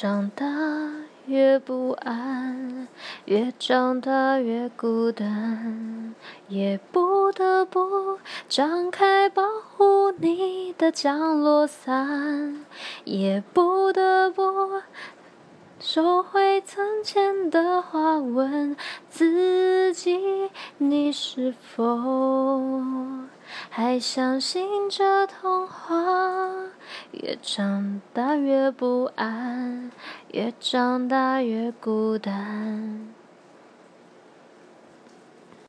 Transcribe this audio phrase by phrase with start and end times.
[0.00, 0.46] 长大
[1.26, 2.86] 越不安，
[3.24, 6.14] 越长大越孤单，
[6.46, 12.64] 也不得不张开保护你的降落伞，
[13.02, 14.44] 也不得不
[15.80, 18.76] 收回从前的话，问
[19.10, 21.98] 自己：你是否
[23.68, 26.47] 还相信这童话？
[27.28, 29.90] 越长大越不安，
[30.32, 33.17] 越长大越孤单。